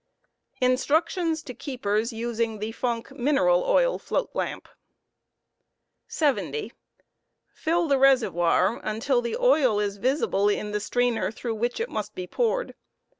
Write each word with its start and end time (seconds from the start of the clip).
Lighting. 0.59 0.71
INSTRUCTIONS 0.71 1.43
TO 1.43 1.53
KEEPERS 1.53 2.11
USING 2.11 2.57
THE 2.57 2.71
FUNOK 2.71 3.11
MINERAL 3.19 3.63
OIL 3.63 3.99
FLOAT 3.99 4.31
LAMP. 4.33 4.67
70. 6.07 6.73
Fill 7.53 7.87
the 7.87 7.99
reservoir 7.99 8.79
until 8.83 9.21
the 9.21 9.37
oil 9.37 9.79
is 9.79 9.97
visible 9.97 10.49
in 10.49 10.71
the 10.71 10.79
strainer 10.79 11.29
through 11.29 11.53
which 11.53 11.79
it 11.79 11.91
must 11.91 12.15
be 12.15 12.25
poured. 12.25 12.73